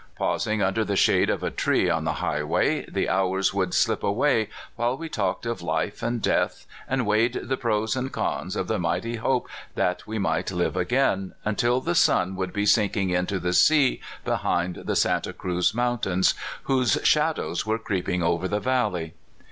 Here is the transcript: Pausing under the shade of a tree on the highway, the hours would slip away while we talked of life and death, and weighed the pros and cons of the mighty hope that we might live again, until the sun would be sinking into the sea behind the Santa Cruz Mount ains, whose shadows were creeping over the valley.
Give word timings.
Pausing 0.17 0.63
under 0.63 0.83
the 0.83 0.95
shade 0.95 1.29
of 1.29 1.43
a 1.43 1.51
tree 1.51 1.87
on 1.87 2.05
the 2.05 2.13
highway, 2.25 2.89
the 2.89 3.07
hours 3.07 3.53
would 3.53 3.71
slip 3.75 4.01
away 4.03 4.49
while 4.75 4.97
we 4.97 5.07
talked 5.07 5.45
of 5.45 5.61
life 5.61 6.01
and 6.01 6.19
death, 6.23 6.65
and 6.87 7.05
weighed 7.05 7.33
the 7.43 7.55
pros 7.55 7.95
and 7.95 8.11
cons 8.11 8.55
of 8.55 8.67
the 8.67 8.79
mighty 8.79 9.17
hope 9.17 9.47
that 9.75 10.07
we 10.07 10.17
might 10.17 10.49
live 10.49 10.75
again, 10.75 11.35
until 11.45 11.79
the 11.81 11.93
sun 11.93 12.35
would 12.35 12.51
be 12.51 12.65
sinking 12.65 13.11
into 13.11 13.37
the 13.39 13.53
sea 13.53 14.01
behind 14.25 14.73
the 14.73 14.95
Santa 14.95 15.33
Cruz 15.33 15.71
Mount 15.75 16.01
ains, 16.05 16.33
whose 16.63 16.97
shadows 17.03 17.67
were 17.67 17.77
creeping 17.77 18.23
over 18.23 18.47
the 18.47 18.59
valley. 18.59 19.13